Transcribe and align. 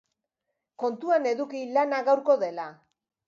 Kontuan 0.83 1.27
eduki 1.33 1.61
lana 1.75 1.99
gaurko 2.09 2.39
dela. 2.47 2.67